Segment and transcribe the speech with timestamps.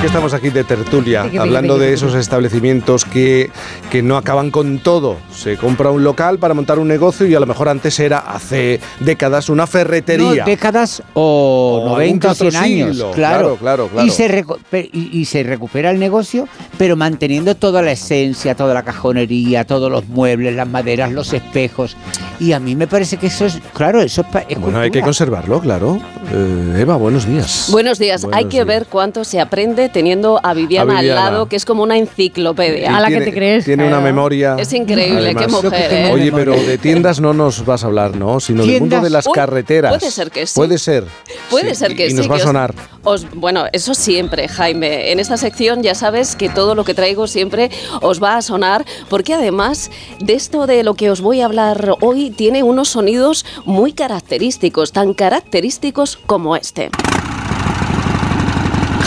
[0.00, 3.50] Que estamos aquí de tertulia, hablando de esos establecimientos que,
[3.90, 5.16] que no acaban con todo.
[5.38, 8.80] Se compra un local para montar un negocio y a lo mejor antes era hace
[8.98, 10.42] décadas una ferretería.
[10.42, 12.96] No, décadas o, O 90 o 100 algún años.
[12.96, 13.10] siglo.
[13.12, 14.04] Claro, Claro, claro.
[14.06, 14.44] Y, se
[14.92, 19.92] y, y se recupera el negocio, pero manteniendo toda la esencia, toda la cajonería, todos
[19.92, 21.96] los muebles, las maderas, los espejos.
[22.40, 25.60] Y a mí me parece que eso es, claro, eso es, Bueno, hay que conservarlo,
[25.60, 26.00] claro.
[26.32, 27.68] Eh, Eva, buenos días.
[27.70, 28.22] Buenos días.
[28.22, 28.66] Buenos Hay que días.
[28.66, 31.26] ver cuánto se aprende teniendo a Viviana, A Viviana.
[31.26, 32.96] al lado, que es como una enciclopedia.
[32.96, 34.56] A la que Tiene- te crees, Tiene una memoria.
[34.58, 35.64] Es increíble, qué además.
[35.64, 36.10] mujer, ¿eh?
[36.12, 38.40] Oye, pero de tiendas no nos vas a hablar, ¿no?
[38.40, 39.96] Sino del mundo de las Uy, carreteras.
[39.98, 40.54] puede ser que sí.
[40.54, 41.04] Puede ser.
[41.50, 42.14] Puede Sí, ser que y, sí.
[42.14, 42.74] Y nos va a sonar.
[43.04, 45.12] os- bueno, eso siempre, Jaime.
[45.12, 47.70] En esta sección ya sabes que todo lo que traigo siempre
[48.02, 51.94] os va a sonar, porque además de esto de lo que os voy a hablar
[52.00, 56.90] hoy, tiene unos sonidos muy característicos, tan característicos como este.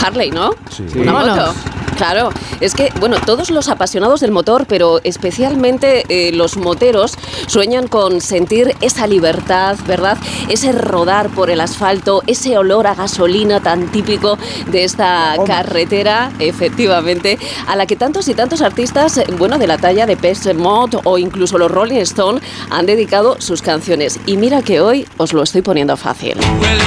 [0.04, 0.50] Harley, ¿no?
[0.76, 0.84] Sí.
[0.98, 1.54] Una moto.
[1.96, 7.88] Claro, es que, bueno, todos los apasionados del motor, pero especialmente eh, los moteros, sueñan
[7.88, 10.18] con sentir esa libertad, ¿verdad?
[10.48, 17.38] Ese rodar por el asfalto, ese olor a gasolina tan típico de esta carretera, efectivamente,
[17.66, 21.18] a la que tantos y tantos artistas, bueno, de la talla de Pez Mod o
[21.18, 22.40] incluso los Rolling Stone
[22.70, 24.18] han dedicado sus canciones.
[24.26, 26.36] Y mira que hoy os lo estoy poniendo fácil.
[26.60, 26.78] Well,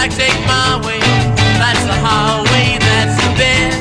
[0.00, 0.98] Jack take my way,
[1.60, 3.80] that's the highway, that's the best.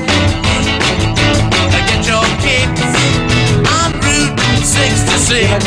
[1.72, 2.84] Get your kicks
[3.72, 5.64] on Route 66.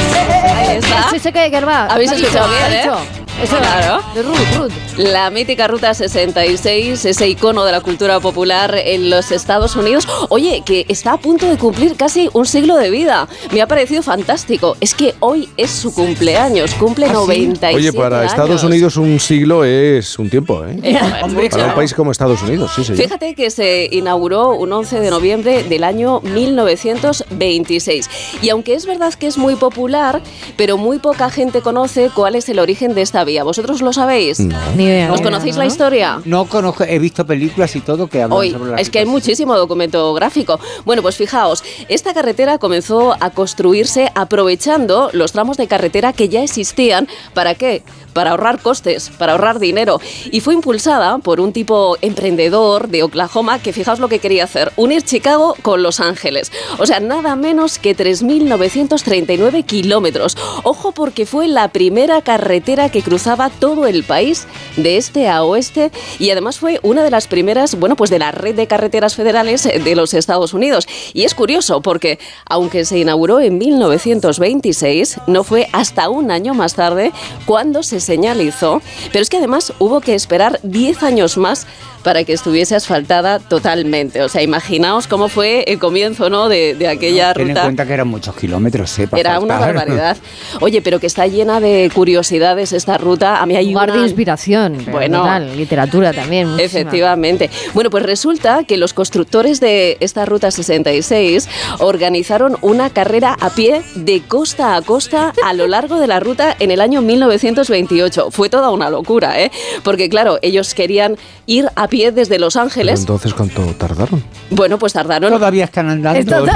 [0.55, 1.08] Ahí está.
[1.08, 1.86] Sí sé que que va.
[1.86, 2.58] ¿Habéis ¿Qué ha escuchado dicho?
[2.69, 3.22] bien, ¿Qué ha eh?
[3.41, 4.03] Eso Claro.
[4.15, 4.73] De Ruth, Ruth.
[4.99, 10.07] La mítica Ruta 66, ese icono de la cultura popular en los Estados Unidos.
[10.29, 13.29] Oye, que está a punto de cumplir casi un siglo de vida.
[13.53, 14.77] Me ha parecido fantástico.
[14.81, 17.15] Es que hoy es su cumpleaños, cumple ¿Ah, sí?
[17.15, 18.33] 97 Oye, para años.
[18.33, 20.79] Estados Unidos un siglo es un tiempo, ¿eh?
[20.83, 21.48] Eh, Hombre.
[21.48, 23.03] Para un país como Estados Unidos, sí, señor.
[23.03, 28.11] Fíjate que se inauguró un 11 de noviembre del año 1926.
[28.42, 30.23] Y aunque es verdad que es muy popular,
[30.57, 33.45] pero muy poca gente conoce cuál es el origen de esta vía.
[33.45, 34.41] ¿Vosotros lo sabéis?
[34.41, 34.57] No.
[34.77, 35.13] Ni idea.
[35.13, 35.69] ¿Os conocéis la ¿no?
[35.69, 36.21] historia?
[36.25, 39.07] No conozco, he visto películas y todo que hablan Hoy, sobre la es que hay
[39.07, 40.59] muchísimo documento gráfico.
[40.85, 46.43] Bueno, pues fijaos, esta carretera comenzó a construirse aprovechando los tramos de carretera que ya
[46.43, 47.09] existían.
[47.35, 47.83] ¿Para qué?
[48.13, 50.01] Para ahorrar costes, para ahorrar dinero.
[50.31, 54.73] Y fue impulsada por un tipo emprendedor de Oklahoma que fijaos lo que quería hacer,
[54.77, 56.53] unir Chicago con Los Ángeles.
[56.79, 60.37] O sea, nada menos que 3.939 kilómetros.
[60.63, 64.46] Ojo porque fue la primera carretera que cruzaba todo el país
[64.78, 68.33] de este a oeste y además fue una de las primeras, bueno, pues de la
[68.33, 70.86] red de carreteras federales de los Estados Unidos.
[71.12, 72.18] Y es curioso porque
[72.48, 77.12] aunque se inauguró en 1926, no fue hasta un año más tarde
[77.45, 78.80] cuando se señalizó,
[79.12, 81.67] pero es que además hubo que esperar 10 años más
[82.02, 84.23] para que estuviese asfaltada totalmente.
[84.23, 86.48] O sea, imaginaos cómo fue el comienzo, ¿no?
[86.48, 87.62] De, de aquella Ten en ruta.
[87.62, 89.06] cuenta que eran muchos kilómetros, ¿eh?
[89.06, 89.74] para Era una faltar.
[89.77, 90.17] barbaridad.
[90.61, 93.42] Oye, pero que está llena de curiosidades esta ruta.
[93.42, 93.98] A mí hay Lugar una...
[94.01, 94.79] de inspiración.
[94.90, 95.18] Bueno.
[95.18, 96.48] total, literatura también.
[96.48, 96.80] muchísima.
[96.80, 97.51] Efectivamente.
[97.74, 101.48] Bueno, pues resulta que los constructores de esta ruta 66
[101.80, 106.57] organizaron una carrera a pie de costa a costa a lo largo de la ruta
[106.58, 108.30] en el año 1928.
[108.30, 109.51] Fue toda una locura, ¿eh?
[109.83, 113.01] Porque claro, ellos querían ir a pie desde Los Pero Ángeles.
[113.01, 114.23] entonces, ¿cuánto tardaron?
[114.51, 116.46] Bueno, pues tardaron Todavía están andando.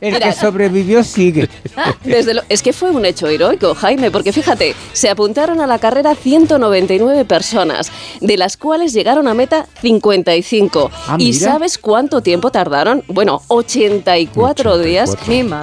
[0.00, 0.26] El Mira.
[0.28, 1.48] que sobrevivió sigue.
[2.04, 5.78] Desde lo- es que fue un hecho heroico, Jaime, porque fíjate, se apuntaron a la
[5.78, 7.90] carrera 199 personas,
[8.20, 10.90] de las cuales llegaron a meta 55.
[11.08, 13.02] Ah, ¿Y sabes cuánto tiempo tardaron?
[13.08, 14.78] Bueno, 84, 84.
[14.78, 15.16] días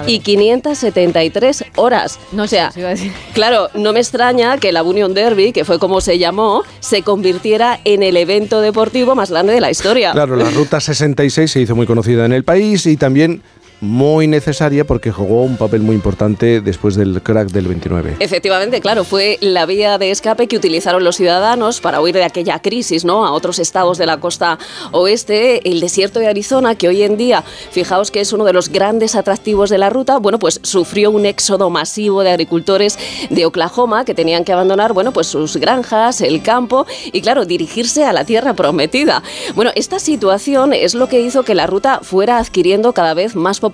[0.06, 2.18] y 573 horas.
[2.32, 3.12] No o sea, sé, iba a decir.
[3.34, 7.80] Claro, no me extraña que la Union Derby, que fue como se llamó, se convirtiera
[7.84, 10.12] en el evento deportivo más grande de la historia.
[10.12, 13.42] Claro, la Ruta 66 se hizo muy conocida en el país y también
[13.84, 18.16] muy necesaria porque jugó un papel muy importante después del crack del 29.
[18.20, 22.58] Efectivamente, claro, fue la vía de escape que utilizaron los ciudadanos para huir de aquella
[22.60, 23.26] crisis, ¿no?
[23.26, 24.58] A otros estados de la costa
[24.92, 28.68] oeste, el desierto de Arizona, que hoy en día, fijaos que es uno de los
[28.68, 32.98] grandes atractivos de la ruta, bueno, pues sufrió un éxodo masivo de agricultores
[33.30, 38.04] de Oklahoma que tenían que abandonar, bueno, pues sus granjas, el campo y, claro, dirigirse
[38.04, 39.22] a la tierra prometida.
[39.54, 43.60] Bueno, esta situación es lo que hizo que la ruta fuera adquiriendo cada vez más
[43.60, 43.73] popularidad,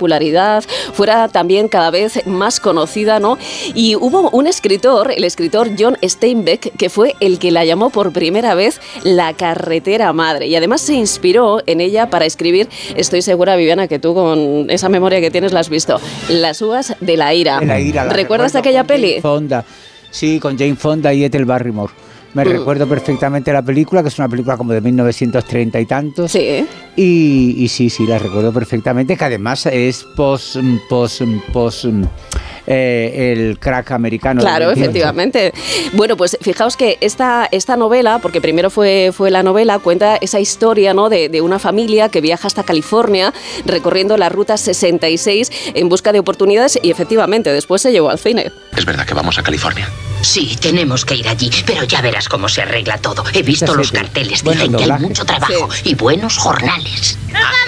[0.92, 3.38] fuera también cada vez más conocida, ¿no?
[3.74, 8.12] Y hubo un escritor, el escritor John Steinbeck, que fue el que la llamó por
[8.12, 10.46] primera vez la carretera madre.
[10.46, 14.88] Y además se inspiró en ella para escribir, estoy segura, Viviana, que tú con esa
[14.88, 17.60] memoria que tienes la has visto, Las uvas de la ira.
[17.60, 19.20] De la ira, la ¿Recuerdas aquella peli?
[19.20, 19.64] Fonda.
[20.10, 21.92] Sí, con Jane Fonda y Ethel Barrymore.
[22.34, 22.48] Me Mm.
[22.48, 26.30] recuerdo perfectamente la película, que es una película como de 1930 y tantos.
[26.32, 26.64] Sí.
[26.96, 30.56] Y, y sí, sí, la recuerdo perfectamente, que además es post,
[30.88, 31.22] post,
[31.52, 31.86] post
[32.66, 34.40] eh, el crack americano.
[34.42, 34.80] Claro, 28.
[34.90, 35.52] efectivamente.
[35.94, 40.38] Bueno, pues fijaos que esta, esta novela, porque primero fue, fue la novela, cuenta esa
[40.40, 41.08] historia ¿no?
[41.08, 43.32] de, de una familia que viaja hasta California
[43.66, 48.52] recorriendo la ruta 66 en busca de oportunidades y efectivamente después se llevó al cine.
[48.76, 49.88] ¿Es verdad que vamos a California?
[50.22, 53.24] Sí, tenemos que ir allí, pero ya verás cómo se arregla todo.
[53.32, 57.18] He visto Esta los carteles, Bueno, dicen que hay mucho trabajo y buenos jornales.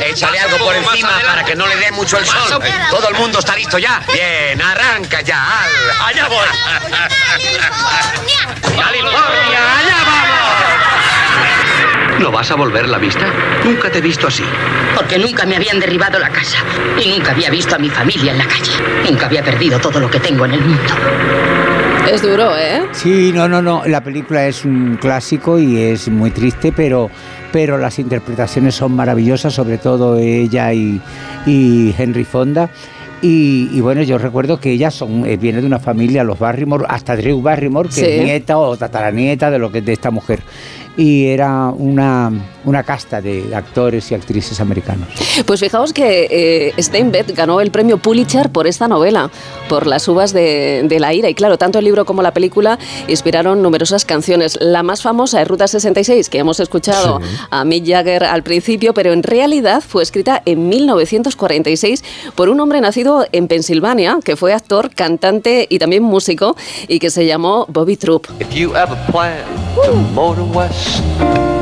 [0.04, 2.60] échale algo por encima para que no le dé mucho el sol.
[2.90, 4.02] Todo el mundo está listo ya.
[4.12, 5.60] Bien, arranca ya.
[5.64, 6.46] Al- Allá voy.
[8.62, 9.78] ¡California!
[9.78, 10.32] ¡Allá vamos!
[12.20, 13.26] ¿No vas a volver la vista?
[13.64, 14.44] Nunca te he visto así.
[14.94, 16.58] Porque nunca me habían derribado la casa
[17.02, 18.72] y nunca había visto a mi familia en la calle.
[19.04, 20.94] Nunca había perdido todo lo que tengo en el mundo.
[22.10, 22.82] Es duro, ¿eh?
[22.92, 23.82] Sí, no, no, no.
[23.86, 27.10] La película es un clásico y es muy triste, pero,
[27.52, 31.00] pero las interpretaciones son maravillosas, sobre todo ella y,
[31.46, 32.68] y Henry Fonda.
[33.22, 36.84] Y, y bueno, yo recuerdo que ella son, eh, viene de una familia, los Barrymore,
[36.88, 38.04] hasta Drew Barrymore, que Sí.
[38.04, 40.40] es nieta o tataranieta de lo que de esta mujer.
[40.96, 42.30] Y era una,
[42.64, 45.08] una casta de actores y actrices americanos.
[45.46, 49.30] Pues fijaos que eh, Steinbeck ganó el premio Pulitzer por esta novela,
[49.68, 51.30] por las uvas de, de la ira.
[51.30, 52.78] Y claro, tanto el libro como la película
[53.08, 54.58] inspiraron numerosas canciones.
[54.60, 57.26] La más famosa es Ruta 66, que hemos escuchado Sí.
[57.50, 62.04] a Mick Jagger al principio, pero en realidad fue escrita en 1946
[62.34, 66.56] por un hombre nacido en Pensilvania, que fue actor, cantante y también músico,
[66.88, 68.26] y que se llamó Bobby Troop.
[68.40, 69.38] If you ever plan
[69.76, 71.61] to motor west, Podcast.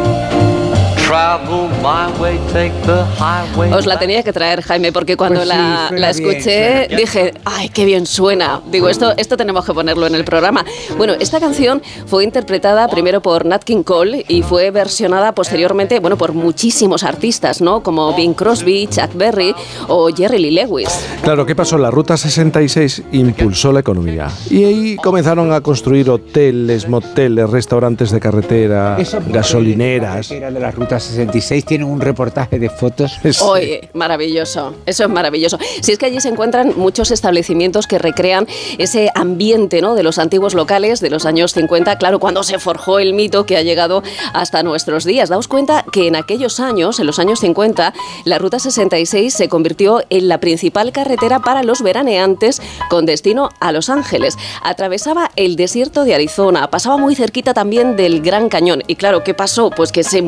[3.74, 7.00] Os la tenía que traer, Jaime, porque cuando Pues sí, la, la escuché bien.
[7.00, 8.60] dije, ay, qué bien suena.
[8.70, 10.64] Digo, esto, esto tenemos que ponerlo en el programa.
[10.96, 16.16] Bueno, esta canción fue interpretada primero por Nat King Cole y fue versionada posteriormente, bueno,
[16.16, 17.82] por muchísimos artistas, ¿no?
[17.82, 19.52] Como Bing Crosby, Chuck Berry
[19.88, 20.88] o Jerry Lee Lewis.
[21.22, 21.76] Claro, ¿qué pasó?
[21.76, 24.28] La Ruta 66 impulsó la economía.
[24.48, 28.96] Y ahí comenzaron a construir hoteles, moteles, restaurantes de carretera,
[29.26, 30.28] gasolineras.
[30.28, 33.19] carretera de la Ruta 66 tienen un reportaje de fotos.
[33.43, 35.58] Oye, maravilloso, eso es maravilloso.
[35.81, 38.47] Si es que allí se encuentran muchos establecimientos que recrean
[38.79, 39.94] ese ambiente ¿no?
[39.94, 43.56] de los antiguos locales de los años 50, claro, cuando se forjó el mito que
[43.56, 44.02] ha llegado
[44.32, 45.29] hasta nuestros días.
[45.29, 47.93] Daos cuenta que en aquellos años, en los años 50,
[48.25, 53.73] la Ruta 66 se convirtió en la principal carretera para los veraneantes con destino a
[53.73, 54.37] Los Ángeles.
[54.62, 58.82] Atravesaba el desierto de Arizona, pasaba muy cerquita también del Gran Cañón.
[58.87, 59.70] Y claro, ¿qué pasó?
[59.70, 60.23] Pues que se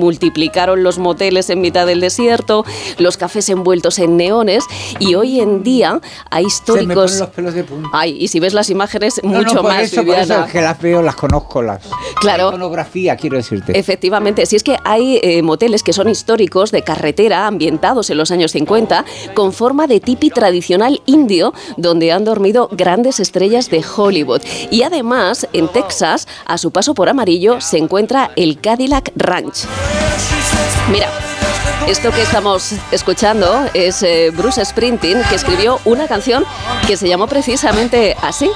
[0.70, 2.64] los moteles en mitad del desierto,
[2.98, 4.64] los cafés envueltos en neones
[4.98, 6.00] y hoy en día
[6.30, 7.18] hay Se me históricos...
[7.18, 7.88] los pelos de punta.
[7.92, 10.52] Ay, y si ves las imágenes, No, no, mucho por más, eso, por eso es
[10.52, 11.82] que las veo, las conozco, las.
[12.20, 12.44] Claro.
[12.44, 13.78] La iconografía, quiero decirte.
[13.78, 18.30] Efectivamente, si es que hay eh, moteles que son históricos de carretera ambientados en los
[18.30, 19.04] años 50
[19.34, 24.42] con forma de tipi tradicional indio donde han dormido grandes estrellas de Hollywood.
[24.70, 29.66] Y además, en Texas, a su paso por Amarillo, se encuentra el Cadillac Ranch.
[30.90, 31.08] Mira.
[31.88, 36.44] Esto que estamos escuchando es eh, Bruce Springsteen, que escribió una canción
[36.86, 38.50] que se llamó precisamente así.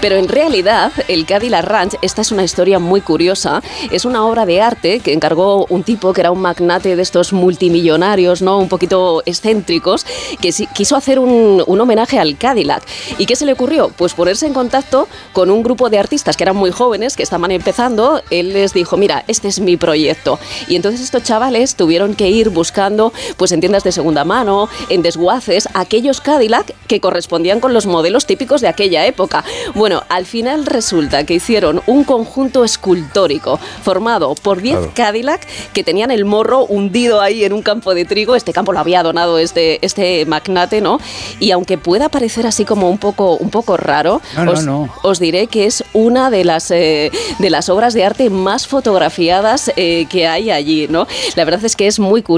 [0.00, 4.46] Pero en realidad, el Cadillac Ranch, esta es una historia muy curiosa, es una obra
[4.46, 8.58] de arte que encargó un tipo que era un magnate de estos multimillonarios, ¿no?
[8.58, 10.06] Un poquito excéntricos,
[10.40, 12.82] que quiso hacer un, un homenaje al Cadillac.
[13.18, 13.90] ¿Y qué se le ocurrió?
[13.96, 17.50] Pues ponerse en contacto con un grupo de artistas que eran muy jóvenes, que estaban
[17.50, 18.22] empezando.
[18.30, 20.38] Él les dijo, mira, este es mi proyecto.
[20.68, 25.02] Y entonces estos chavales tuvieron que ir buscando, pues en tiendas de segunda mano, en
[25.02, 29.44] desguaces, aquellos Cadillac que correspondían con los modelos típicos de aquella época.
[29.74, 34.92] Bueno, al final resulta que hicieron un conjunto escultórico formado por 10 Claro.
[34.94, 38.34] Cadillac que tenían el morro hundido ahí en un campo de trigo.
[38.36, 41.00] Este campo lo había donado este, este magnate, ¿no?
[41.40, 44.88] Y aunque pueda parecer así como un poco, un poco raro, No, no, os, no.
[45.02, 49.70] os diré que es una de las, eh, de las obras de arte más fotografiadas
[49.76, 51.06] eh, que hay allí, ¿no?
[51.36, 52.37] La verdad es que es muy curioso,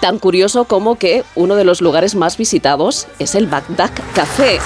[0.00, 4.58] tan curioso como que uno de los lugares más visitados es el Bagdad Café.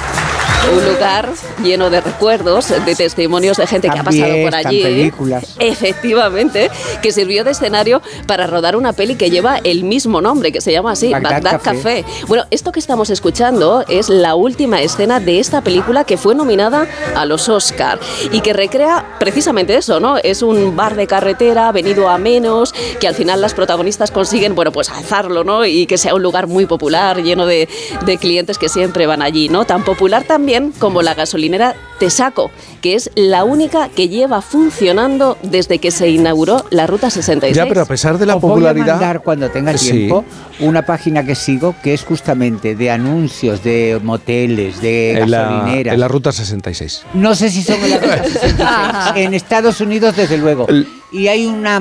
[0.69, 1.33] Un lugar
[1.65, 4.83] lleno de recuerdos, de testimonios de gente que ha pasado por allí.
[4.83, 5.57] películas.
[5.59, 6.71] Efectivamente,
[7.03, 10.71] que sirvió de escenario para rodar una peli que lleva el mismo nombre, que se
[10.71, 12.05] llama así, Bagdad Bagdad, Café.
[12.05, 12.05] Café.
[12.29, 16.87] Bueno, esto que estamos escuchando es la última escena de esta película que fue nominada
[17.17, 17.99] a los Oscar
[18.31, 20.19] y que recrea precisamente eso, ¿no?
[20.19, 24.73] Es un bar de carretera venido a menos, que al final las protagonistas consiguen, bueno,
[24.73, 25.65] pues alzarlo, ¿no?
[25.65, 27.69] Y que sea un lugar muy popular, lleno de,
[28.05, 29.65] de clientes que siempre van allí, ¿no?
[29.65, 35.37] Tan popular también también como la gasolinera Tesaco, que es la única que lleva funcionando
[35.43, 37.55] desde que se inauguró la Ruta 66.
[37.57, 38.87] Ya, pero a pesar de la Os voy a popularidad.
[38.95, 39.91] mandar cuando tenga Sí.
[39.93, 40.25] tiempo
[40.61, 45.95] una página que sigo que es justamente de anuncios de moteles, de en la, gasolineras.
[45.95, 47.03] en la ruta 66.
[47.15, 49.13] No sé si son en la ruta 66.
[49.17, 50.67] En Estados Unidos, desde luego.
[50.69, 51.81] El- Y hay una.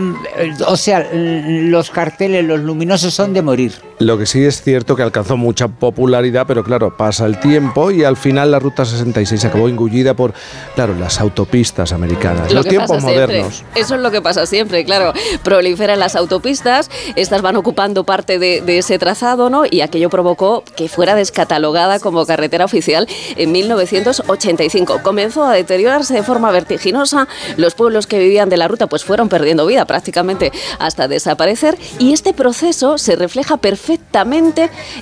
[0.67, 3.73] O sea, los carteles, los luminosos son de morir.
[3.99, 8.05] Lo que sí es cierto que alcanzó mucha popularidad, pero claro, pasa el tiempo y
[8.05, 10.33] al final la ruta 66 acabó engullida por,
[10.73, 13.11] claro, las autopistas americanas, Lo los tiempos siempre.
[13.27, 13.65] modernos.
[13.75, 15.11] Eso es lo que pasa siempre, claro.
[15.43, 19.63] Proliferan las autopistas, estas van ocupando parte de, de ese trazado, ¿no?
[19.69, 25.01] Y aquello provocó que fuera descatalogada como carretera oficial en 1985.
[25.03, 27.27] Comenzó a deteriorarse de forma vertiginosa,
[27.57, 32.13] los pueblos que vivían de la ruta pues fueron perdiendo vida prácticamente hasta desaparecer y
[32.13, 33.88] este proceso se refleja perfectamente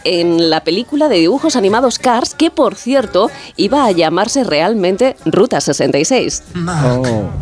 [0.04, 5.62] en la película de dibujos animados Cars, que por cierto iba a llamarse realmente Ruta
[5.62, 6.44] 66.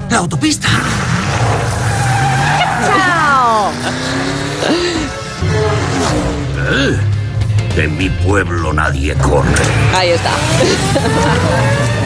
[0.09, 0.67] La autopista.
[6.67, 6.97] Eh,
[7.77, 9.53] En mi pueblo nadie corre.
[9.93, 10.31] Ahí está.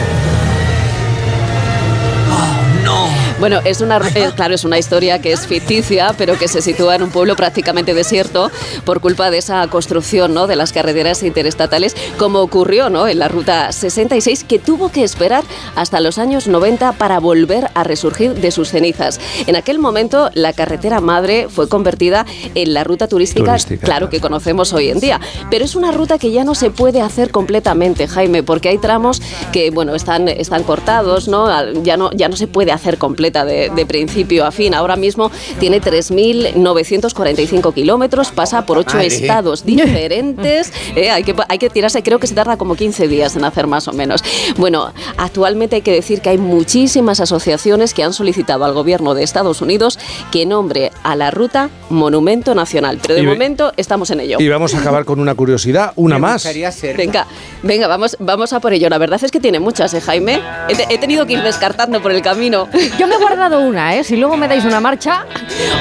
[3.40, 6.96] Bueno, es una, eh, claro, es una historia que es ficticia, pero que se sitúa
[6.96, 8.50] en un pueblo prácticamente desierto
[8.84, 10.46] por culpa de esa construcción ¿no?
[10.46, 13.08] de las carreteras interestatales, como ocurrió ¿no?
[13.08, 15.42] en la Ruta 66, que tuvo que esperar
[15.74, 19.18] hasta los años 90 para volver a resurgir de sus cenizas.
[19.46, 24.20] En aquel momento, la carretera madre fue convertida en la ruta turística, Turística, claro, que
[24.20, 25.18] conocemos hoy en día.
[25.50, 29.22] Pero es una ruta que ya no se puede hacer completamente, Jaime, porque hay tramos
[29.50, 31.48] que, bueno, están, están cortados, ¿no?
[31.82, 32.98] Ya no, ya no se puede hacer
[33.30, 34.74] completa de, de principio a fin.
[34.74, 39.06] Ahora mismo tiene 3.945 kilómetros, pasa por ocho Madre.
[39.08, 40.72] estados diferentes.
[40.96, 41.10] ¿eh?
[41.10, 43.86] hay, que, hay que tirarse, creo que se tarda como 15 días en hacer más
[43.88, 44.22] o menos.
[44.56, 49.22] Bueno, actualmente hay que decir que hay muchísimas asociaciones que han solicitado al gobierno de
[49.22, 49.98] Estados Unidos
[50.32, 52.98] que nombre a la ruta Monumento Nacional.
[53.02, 54.38] Pero de Y momento estamos en ello.
[54.40, 56.48] Y vamos a acabar con una curiosidad, una Me más.
[56.96, 57.26] Venga,
[57.62, 58.88] venga, vamos, vamos a por ello.
[58.88, 60.40] La verdad es que tiene muchas, ¿eh, Jaime?
[60.68, 62.68] He tenido que ir descartando por el camino.
[62.98, 64.04] Yo me he guardado una, ¿eh?
[64.04, 65.26] Si luego me dais una marcha,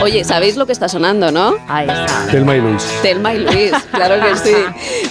[0.01, 1.55] Oye, ¿sabéis lo que está sonando, no?
[1.67, 2.27] ahí está.
[2.31, 2.83] Telma y Luis.
[3.01, 4.55] Telma y Luis, claro que sí.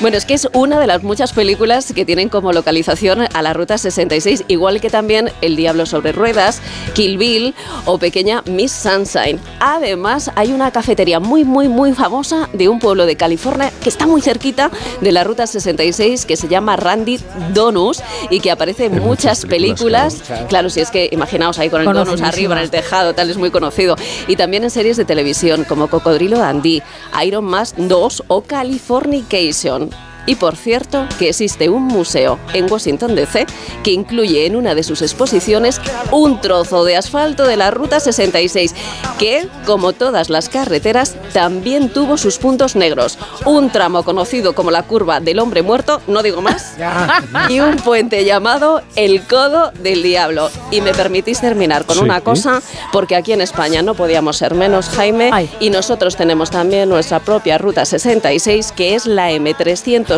[0.00, 3.52] Bueno, es que es una de las muchas películas que tienen como localización a la
[3.52, 6.60] Ruta 66, igual que también El Diablo sobre Ruedas,
[6.94, 9.38] Kill Bill o Pequeña Miss Sunshine.
[9.60, 14.06] Además, hay una cafetería muy, muy, muy famosa de un pueblo de California que está
[14.06, 14.70] muy cerquita
[15.00, 17.20] de la Ruta 66, que se llama Randy
[17.52, 20.48] Donuts y que aparece en muchas muchas películas, películas.
[20.48, 23.36] Claro, si es que imaginaos ahí con el donuts Arriba en el tejado, tal, es
[23.36, 23.96] muy conocido.
[24.26, 26.82] Y también en series de televisión como Cocodrilo Dandy,
[27.24, 30.07] Iron Man 2 o Californication.
[30.28, 33.46] Y por cierto, que existe un museo en Washington DC
[33.82, 35.80] que incluye en una de sus exposiciones
[36.12, 38.74] un trozo de asfalto de la Ruta 66,
[39.18, 43.18] que, como todas las carreteras, también tuvo sus puntos negros.
[43.46, 46.74] Un tramo conocido como la curva del hombre muerto, no digo más,
[47.48, 50.50] y un puente llamado el Codo del Diablo.
[50.70, 52.02] Y me permitís terminar con Sí.
[52.04, 52.60] una cosa,
[52.92, 55.50] porque aquí en España no podíamos ser menos, Jaime, Ay.
[55.58, 59.32] y nosotros tenemos también nuestra propia Ruta 66, que es la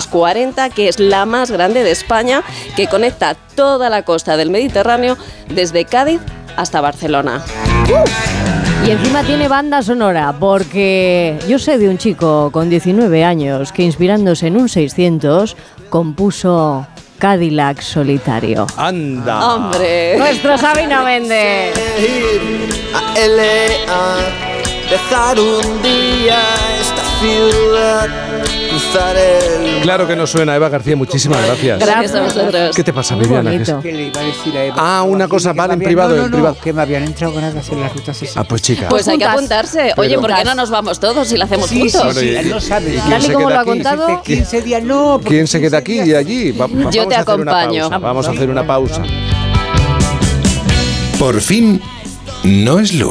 [0.09, 2.43] M340, que es la más grande de España,
[2.77, 5.17] que conecta toda la costa del Mediterráneo
[5.49, 6.21] desde Cádiz
[6.57, 7.43] hasta Barcelona.
[8.87, 13.83] Y encima tiene banda sonora, porque yo sé de un chico con 19 años que
[13.83, 15.57] inspirándose en un 600
[15.91, 16.87] compuso
[17.19, 18.67] Cadillac Solitario.
[18.79, 19.55] Anda.
[19.55, 20.17] ¡Hombre!
[20.17, 21.75] Nuestro Sabina Méndez.
[22.95, 24.17] a LA,
[24.89, 26.39] dejar un día
[26.81, 28.09] esta ciudad,
[28.91, 31.79] cruzar el Claro que nos suena, Eva García, muchísimas gracias.
[31.79, 32.77] Gracias a vosotros.
[32.77, 33.51] ¿Qué te pasa, Muy Viviana?
[33.51, 33.83] ¿Qué es- bonito.
[33.83, 34.77] ¿Qué le iba a decir a Eva?
[34.79, 36.57] Ah, una cosa, vale, en privado, no, no, en no, privado.
[36.63, 38.41] Que me habían entrado ganas de las rutas 60.
[38.41, 38.89] Ah, pues chica.
[38.89, 39.93] Pues hay que apuntarse.
[39.97, 42.17] Oye, ¿por qué no nos vamos todos y lo hacemos Sí, sí, juntos?
[42.17, 43.03] sí, Bueno, y- no sabes.
[43.05, 45.21] Tal y como lo ha contado, 15 días no.
[45.25, 46.53] ¿Quién se queda 15 aquí y allí?
[46.53, 47.89] Va- Yo te hacer acompaño.
[47.91, 49.03] Vamos a hacer una pausa.
[51.19, 51.81] Por fin,
[52.45, 53.09] no es lunes.